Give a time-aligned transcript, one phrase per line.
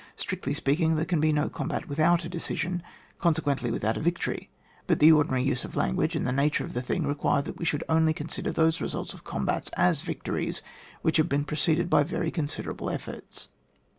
[0.17, 2.81] Strictiy speaking, there can be no combat without a decision,
[3.19, 4.49] conse quently without a victory;
[4.87, 7.57] but the ordi nary use of language, and the nature of the thing, require that
[7.57, 10.63] we should only consider those results of combats as vie tories
[11.03, 13.49] which have been preceded by very considerable efforts.